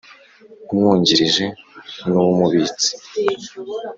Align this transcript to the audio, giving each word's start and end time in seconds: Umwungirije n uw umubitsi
Umwungirije 0.71 1.45
n 2.07 2.09
uw 2.13 2.25
umubitsi 2.33 2.89